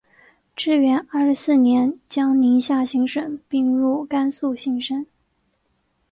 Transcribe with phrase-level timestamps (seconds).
[0.55, 5.05] 至元二十四年将宁夏行省并入甘肃行省。